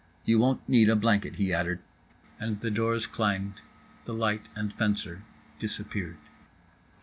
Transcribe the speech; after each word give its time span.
"You 0.25 0.39
won't 0.39 0.67
need 0.67 0.89
a 0.89 0.95
blanket," 0.95 1.35
he 1.35 1.53
added; 1.53 1.77
and 2.39 2.59
the 2.59 2.71
doors 2.71 3.05
clanged, 3.05 3.61
the 4.05 4.15
light 4.15 4.49
and 4.55 4.73
fencer 4.73 5.21
disappeared. 5.59 6.17